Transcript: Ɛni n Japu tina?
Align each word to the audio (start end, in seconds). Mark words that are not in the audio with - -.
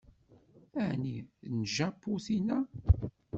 Ɛni 0.87 1.15
n 1.55 1.57
Japu 1.73 2.11
tina? 2.25 2.57